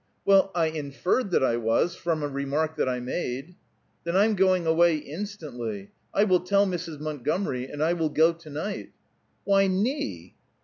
"Well, 0.25 0.49
I 0.55 0.65
inferred 0.65 1.29
that 1.29 1.43
I 1.43 1.57
was, 1.57 1.95
from 1.95 2.23
a 2.23 2.27
remark 2.27 2.75
that 2.77 2.89
I 2.89 2.99
made." 2.99 3.53
"Then 4.03 4.17
I'm 4.17 4.33
going 4.33 4.65
away 4.65 4.97
instantly. 4.97 5.91
I 6.11 6.23
will 6.23 6.39
tell 6.39 6.65
Mrs. 6.65 6.99
Montgomery, 6.99 7.67
and 7.69 7.83
I 7.83 7.93
will 7.93 8.09
go 8.09 8.33
to 8.33 8.49
night." 8.49 8.93
"Why, 9.43 9.67
Nie!" 9.67 10.33